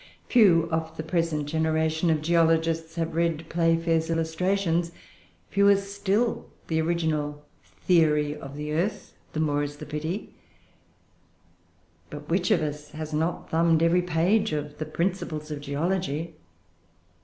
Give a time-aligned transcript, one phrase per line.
[0.27, 4.91] Few of the present generation of geologists have read Playfair's "Illustrations,"
[5.51, 7.45] fewer still the original
[7.85, 10.33] "Theory of the Earth"; the more is the pity;
[12.09, 16.35] but which of us has not thumbed every page of the "Principles of Geology"?